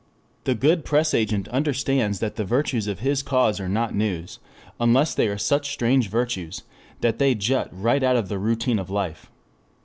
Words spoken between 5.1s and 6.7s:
they are such strange virtues